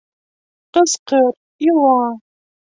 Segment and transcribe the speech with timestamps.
[0.77, 1.27] Кысҡыр,
[1.67, 1.93] ила!